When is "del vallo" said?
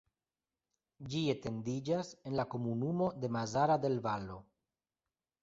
3.87-4.41